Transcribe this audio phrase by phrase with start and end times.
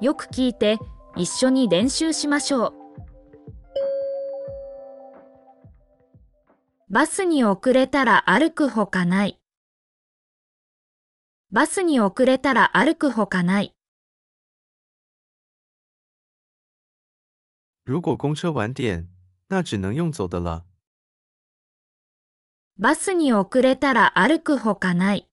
[0.00, 0.78] よく聞いて
[1.16, 2.74] 一緒に練習しましょう。
[6.90, 9.40] バスに遅れたら歩くほかない。
[11.50, 13.74] バスに遅れたら歩くほかない。
[17.86, 19.08] 如果公车晚点，
[19.48, 20.64] 那只能用走的了。
[22.78, 25.28] バスに遅れたら歩くほかない。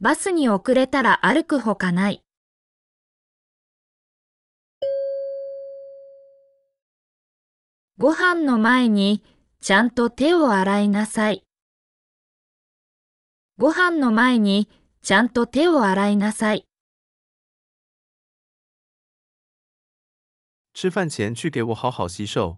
[0.00, 2.23] バスに遅れたら歩くほかない。
[7.96, 9.22] ご飯の前に
[9.60, 11.44] ちゃんと手を洗いなさい。
[13.56, 14.68] ご飯の前に
[15.00, 16.66] ちゃんと手を洗いなさい。
[20.74, 22.56] 吃饭前去给我好好洗手。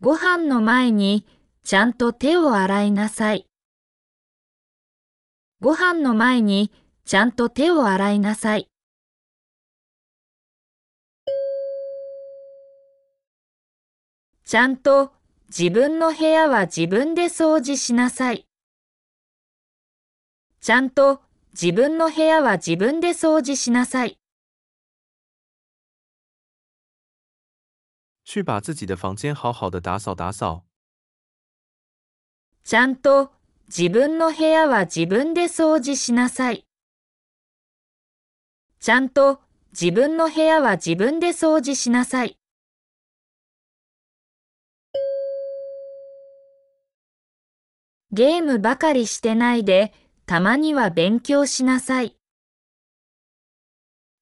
[0.00, 1.26] ご飯の前に
[1.62, 3.46] ちゃんと手を洗いなさい。
[5.60, 6.72] ご飯の前に
[7.04, 8.70] ちゃんと手を洗いなさい。
[14.46, 15.12] ちゃんと
[15.48, 18.46] 自分の部屋は自分で掃除しなさい。
[20.60, 21.20] ちゃんと
[21.60, 24.20] 自分の部屋は自分で掃除しなさい。
[28.22, 30.62] 去把自己的房间好好的打扫打扫。
[32.62, 33.32] ちゃんと
[33.66, 36.64] 自分の部屋は自分で掃除しなさい。
[38.78, 39.40] ちゃんと
[39.72, 42.38] 自分の部屋は自分で掃除しなさい。
[48.12, 49.92] ゲームばかりしてないで、
[50.26, 52.16] たまには勉強しなさい。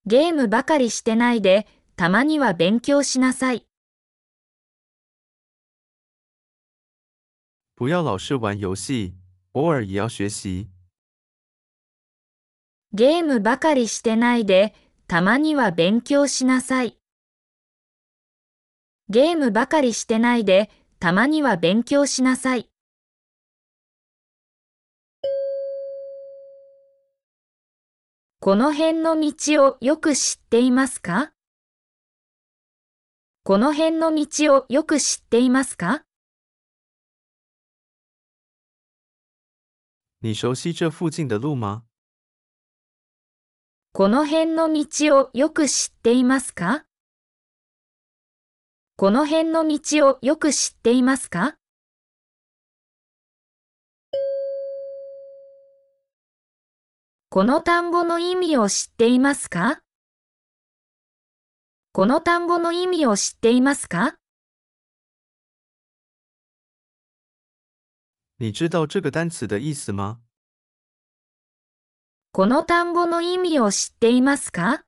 [0.06, 3.66] ゲームばかりしてないで、たまには勉強しなさい。
[7.76, 9.14] 不要老是玩游戏，
[9.52, 10.68] 偶尔也要学习。
[12.92, 14.74] ゲームばかりしてないで、
[15.06, 16.96] たまには勉強しなさい。
[19.08, 20.70] ゲームばかりしてないで、
[21.00, 22.70] たまには勉強しなさい。
[28.44, 31.32] この辺の道をよく知っていますか？
[33.42, 36.04] この辺の道をよく知っていますか？
[40.20, 41.84] 你熟悉这附近的路吗？
[43.94, 46.84] この辺の道をよく知っていますか？
[48.96, 51.56] この辺の道をよく知っていますか？
[57.34, 59.80] この単語の意味を知っていますか？
[61.90, 64.14] この単語の意味を知っていますか？
[68.38, 70.20] 你知道这个单词的意思吗？
[72.30, 74.84] この単語の意味を知っていますか？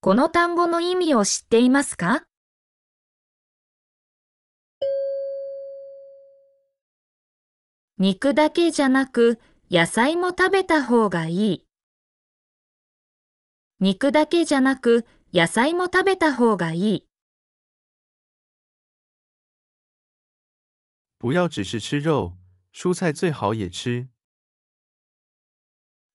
[0.00, 2.24] この単語の意味を知っていますか？
[7.98, 9.38] 肉だけじゃなく、
[9.72, 11.66] 野菜も食べた方がいい。
[13.78, 17.06] 肉だけじゃなく野菜も食べた方がいい。
[21.20, 22.32] 不要只是吃肉，
[22.72, 24.08] 蔬菜最好也吃。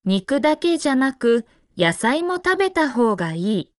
[0.04, 1.46] 肉だけじゃなく
[1.78, 3.74] 野菜も食べた方がいい。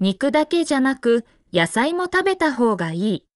[0.00, 3.27] 肉だけじゃなく野菜も食べた方がいい。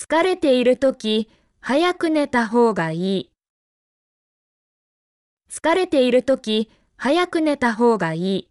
[0.00, 1.28] 疲れているとき、
[1.58, 3.32] 早く寝た方がいい。
[5.50, 8.48] 疲れているとき、早く寝た方がいい。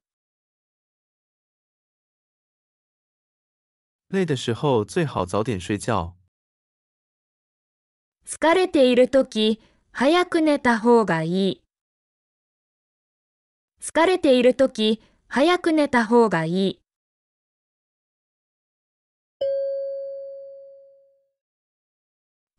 [4.09, 6.17] 累的时候最好早点睡觉。
[8.25, 9.61] 疲れているとき、
[9.93, 11.63] 早く寝た方がいい。
[13.81, 16.86] 疲れているとき、早く寝た方がいい。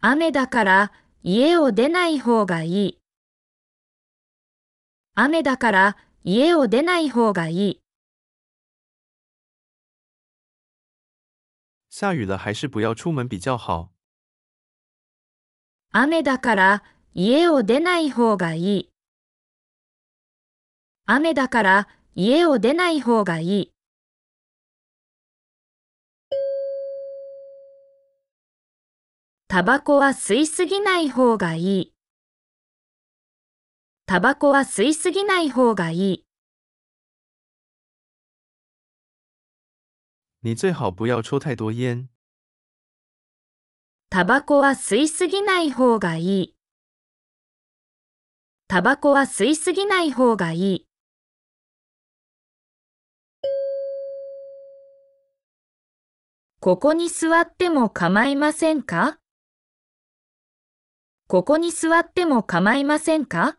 [0.00, 0.92] 雨だから
[1.24, 2.98] 家を出ない方がいい。
[5.16, 7.80] 雨だから家を出ない方がいい。
[11.90, 13.90] 下雨了还是不要出门比较好。
[15.90, 16.84] 雨だから
[17.14, 18.90] 家を出ない方がいい。
[21.06, 23.77] 雨だから家を出ない方がいい。
[29.50, 31.94] タバコは吸いすぎない方がいい。
[34.04, 36.26] タバコは吸いすぎない方がいい。
[40.42, 42.08] 你最好不要抽太多烟。
[44.10, 46.54] タバコは吸いすぎない方がいい。
[48.68, 50.88] タバコは吸いすぎない方がいい。
[56.60, 59.18] ここに座っても構いませんか？
[61.30, 63.58] ここに座っても構いませんか？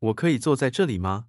[0.00, 1.24] 我可以坐在这里吗？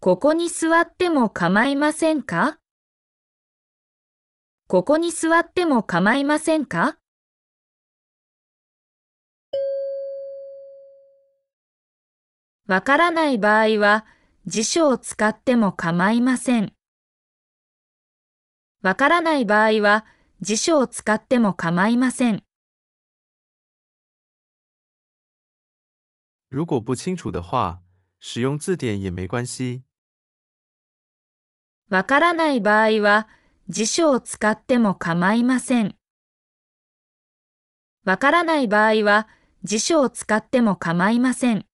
[0.00, 2.58] ここに座っても構いませんか？
[4.66, 6.96] ここに座っても構いませんか？
[12.66, 14.06] わからない場合は
[14.46, 16.72] 辞書を使っても構いません。
[18.80, 20.06] わからない場合は
[20.42, 22.42] 辞書を使っても構いません。
[26.50, 27.82] 如果不清楚的话，
[28.20, 29.82] 使用字典也没关系。
[31.90, 33.28] わからない場合は
[33.68, 35.96] 辞書を使っても構いません。
[38.04, 39.28] わからない場合は
[39.62, 41.66] 辞書を使っても構いません。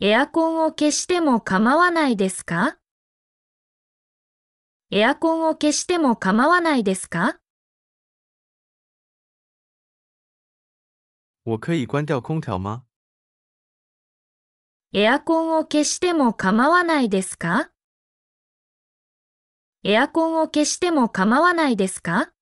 [0.00, 2.79] エアコンを消しても構わないですか？
[4.92, 7.38] エアコンを消しても構わないですか？
[11.44, 12.82] 我可以关掉空调吗？
[14.92, 17.70] エアコンを消しても構わないですか？
[19.84, 22.32] エアコンを消しても構わないですか？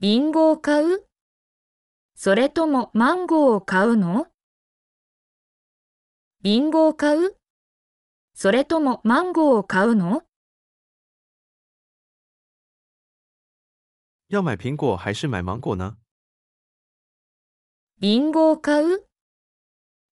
[0.00, 1.06] リンゴを買う？
[2.14, 4.26] それともマンゴーを買うの？
[6.44, 7.38] リンゴを買う？
[8.34, 10.24] それともマンゴーを買うの？
[14.28, 15.96] 要买苹果还是买芒果呢？
[18.00, 19.06] リンゴを買う？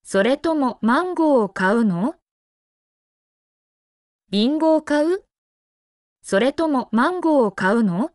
[0.02, 2.14] それともマンゴーを買うの？
[4.30, 5.26] リンゴを買う？
[6.22, 8.10] それともマンゴーを買うの？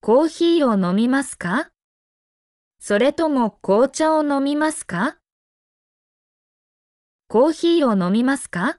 [0.00, 1.70] コーヒーを飲みますか？
[2.82, 5.18] それとも紅茶を飲みますか？
[7.28, 8.78] コーヒーを飲みますか？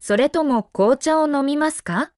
[0.00, 2.12] それとも紅茶を飲みますか？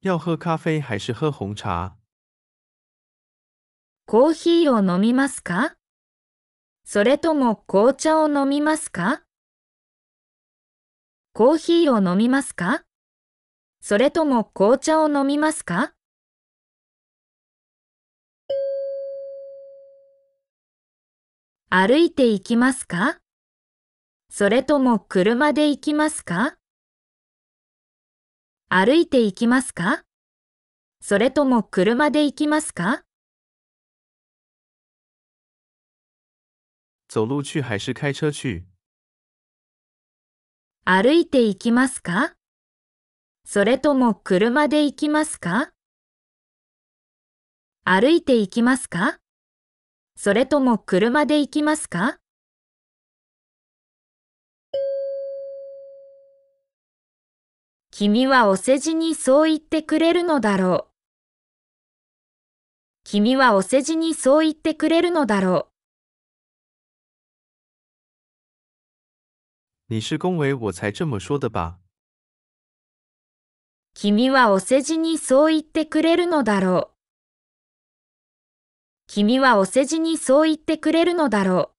[0.00, 1.96] 要喝咖啡还是喝红茶？
[4.06, 5.74] コーヒーを飲みますか？
[6.84, 9.24] それとも紅茶を飲みますか？
[11.32, 12.84] コーヒーを飲みますか？
[13.80, 15.95] それとも紅茶を飲みますか？
[21.78, 23.18] 歩いて行きますか？
[24.30, 26.56] それとも車で行きますか？
[28.70, 30.02] 歩いて行きますか？
[31.02, 33.04] それとも車で行きますか？
[37.10, 38.64] 走路去还是开车去？
[40.86, 42.36] 歩いて行きますか？
[43.44, 45.74] それとも車で行きますか？
[47.84, 49.18] 歩いて行きますか？
[50.18, 52.18] それとも車で行きますか？
[57.90, 60.92] 君はお世辞にそう言ってくれるのだろう。
[63.04, 65.68] 君はお世辞にそう言ってくれるのだろ
[69.90, 69.94] う。
[69.94, 71.76] 你是恭维我才这么说的吧？
[73.94, 76.95] 君はお世辞にそう言ってくれるのだろう。
[79.08, 81.72] 君はお世辞にそう言ってくれるのだろ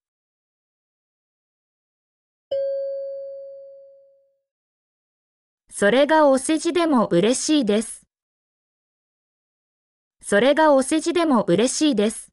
[5.69, 5.73] う。
[5.73, 8.07] それがお世辞でも嬉しいです。
[10.21, 12.31] それがお世辞でも嬉しいです。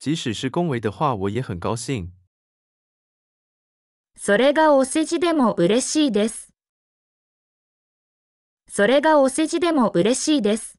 [0.00, 2.12] 即使是恭维的话，我也很高兴。
[4.16, 6.52] それがお世辞でも嬉しいです。
[8.68, 10.77] それがお世辞でも嬉しいです。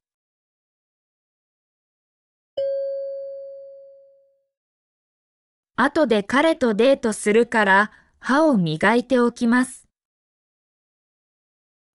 [5.81, 9.87] 後で彼とデートするから歯を磨いておきます。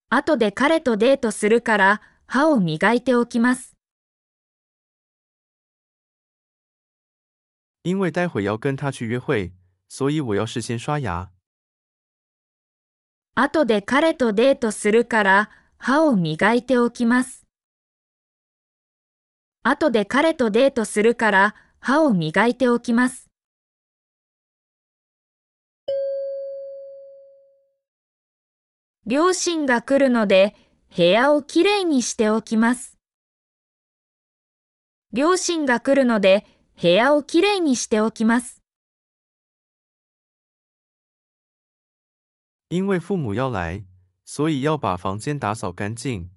[0.08, 3.76] 後で彼とデートするから歯を磨いておきます。
[7.82, 9.52] 因为待会要跟他去约会，
[9.90, 11.30] 所以我要事先刷牙。
[13.34, 17.44] 後で彼とデートするから歯を磨いておきます。
[19.62, 23.23] 後で彼とデートするから歯を磨いておきます。
[29.06, 30.56] 両親が来るので
[30.96, 32.96] 部屋をきれいにしておきます。
[35.12, 36.46] 両親が来るので
[36.80, 38.62] 部屋をきれいにしておきます。
[42.70, 43.84] 因为父母要来，
[44.24, 46.30] 所以要把房间打扫干净。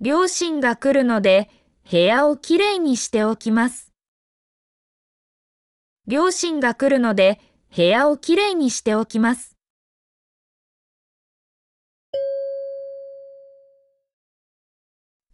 [0.00, 1.50] 両親が来るので
[1.88, 3.92] 部屋をきれいにしておきます。
[6.06, 7.38] 両親が来るので
[7.76, 9.53] 部屋をきれいにしておきます。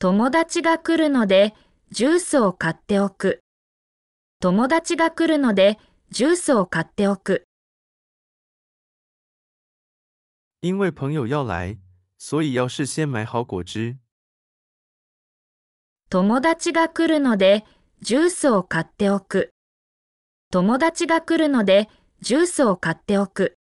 [0.02, 1.54] 友達が来るので
[1.90, 3.42] ジュースを買っておく。
[4.40, 5.78] 友達が来るので
[6.10, 7.44] ジュースを買っておく。
[10.62, 11.76] 因为朋友要来，
[12.16, 13.98] 所以要事先买好果汁。
[16.08, 17.66] 友達が来るので
[18.00, 19.50] ジュースを買っておく。
[20.50, 21.90] 友達が来るので
[22.22, 23.52] ジュースを買っておく。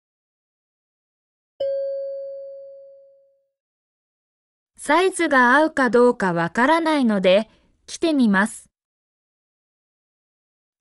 [4.82, 7.50] サイズが合うかどうかわからないので
[7.86, 8.70] 来てみます。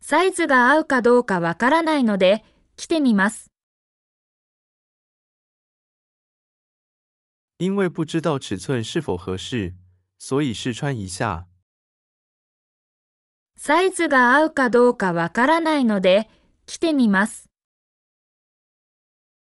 [0.01, 2.45] サイズが合うかどうかわからないので
[2.77, 3.51] 来てみます。
[7.59, 9.75] 因为不知道尺寸是否合适，
[10.17, 11.49] 所以试穿一下。
[13.57, 16.31] サイズが合うかどうかわからないので
[16.67, 17.51] 来てみます。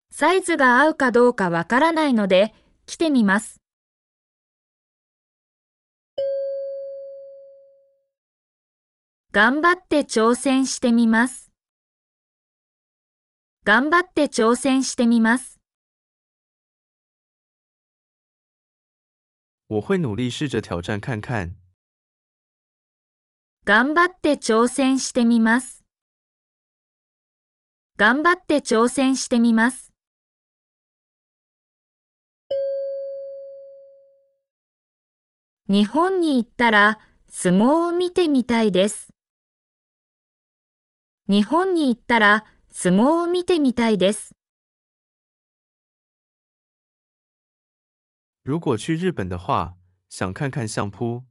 [0.10, 2.54] サイズが合うかどうかわからないので
[2.86, 3.60] 来てみます。
[9.38, 11.52] 頑張って挑戦してみます。
[13.66, 15.60] 頑張って挑戦してみます。
[19.70, 21.56] 我会努力试着挑战看看。
[23.64, 25.84] 頑張って挑戦してみます。
[27.96, 29.94] 頑張って挑戦してみます。
[35.70, 36.98] 日本に行ったら
[37.30, 39.14] 相撲を見てみたいです。
[41.30, 44.34] 日本に行ったら相撲を見てみたいです。
[48.46, 49.74] 如果去日本的话，
[50.08, 51.24] 想看看相扑。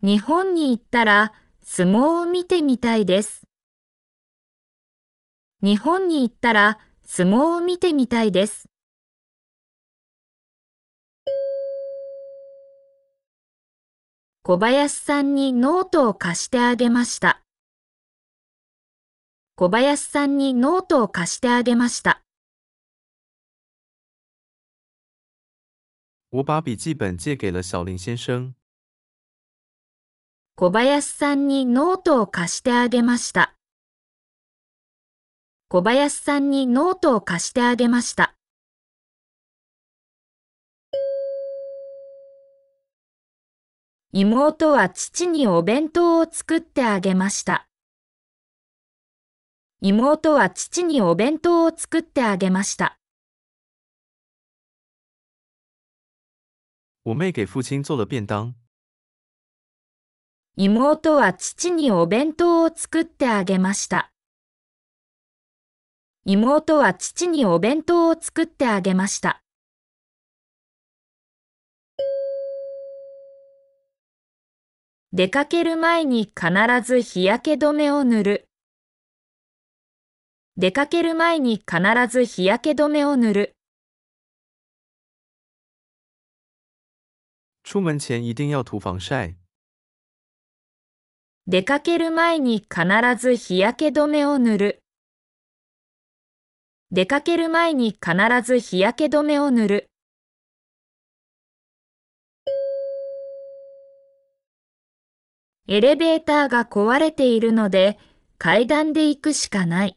[0.00, 3.42] 日本に行ったら相撲を見てみたいです。
[5.60, 8.70] 日本に行ったら相撲を見てみたいです。
[14.42, 17.41] 小林さんにノートを貸してあげました。
[19.54, 22.22] 小林さんにノートを貸してあげました。
[26.30, 28.54] 我把笔记本借给了小林先生。
[30.56, 33.54] 小林さんにノートを貸してあげました。
[35.68, 38.34] 小林さんにノートを貸してあげました。
[44.12, 47.68] 妹は父にお弁当を作ってあげました。
[49.84, 53.00] 妹は父にお弁当を作ってあげました。
[57.02, 58.54] 我妹给父亲做了便当。
[60.54, 64.12] 妹は父にお弁当を作ってあげました。
[66.24, 69.42] 妹は父にお弁当を作ってあげました。
[75.12, 76.52] 出かける前に必
[76.86, 78.51] ず日焼け止めを塗る。
[80.58, 81.80] 出かける前に必
[82.10, 83.56] ず日焼け止めを塗る。
[87.64, 89.36] 出门前一定要涂防晒。
[91.46, 92.84] 出かける前に必
[93.18, 94.82] ず日焼け止めを塗る。
[96.90, 99.90] 出かける前に必ず日焼け止めを塗る。
[105.66, 107.98] エレベーターが壊れているので
[108.36, 109.96] 階段で行くしかない。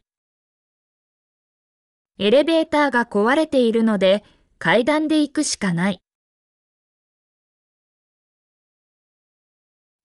[2.18, 4.24] エレベーターが壊れているので
[4.58, 6.00] 階段で行くしかない。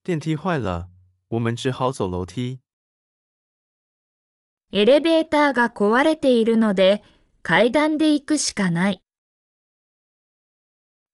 [0.03, 0.89] 电梯坏了，
[1.29, 2.59] 我们只好走楼梯。
[4.73, 7.01] エレベーターが壊れているので
[7.43, 9.01] 階段で行くしかない。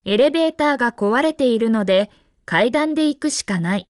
[0.03, 2.09] エレベーターが壊れているので
[2.45, 3.87] 階段で行くしかない。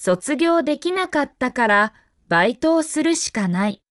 [0.00, 1.92] 卒業できなかったから
[2.28, 3.82] バイトをするしかない。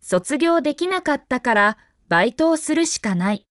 [0.00, 1.78] 卒業できなかったから
[2.08, 3.46] バイトをするしかない。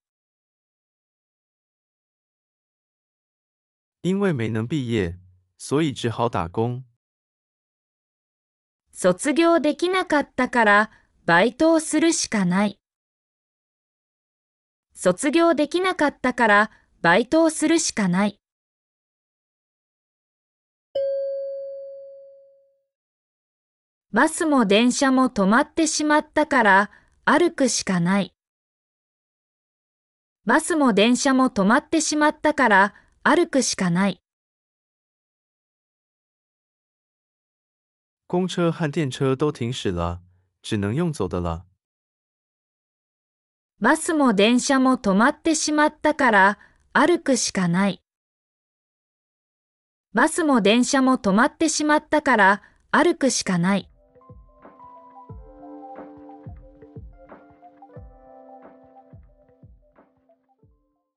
[4.02, 5.14] 因为没能毕业，
[5.56, 6.82] 所以只好打工。
[8.92, 10.90] 卒業できなかったから
[11.24, 12.78] バイトをするしかない。
[14.92, 18.41] 卒業できなかったからバイトをするしかない。
[24.14, 26.90] バスも電車も止まってしまったから
[27.24, 28.34] 歩くしかない。
[30.44, 34.20] バスも電車も止まってしまったから歩くしかない。
[38.26, 40.20] 公车和电车都停驶了，
[40.62, 41.64] 只能用走的了。
[43.80, 46.58] バスも電車も止まってしまったから
[46.92, 48.02] 歩くしかない。
[50.12, 53.88] バスも電車も止まってしまったから歩くしかない。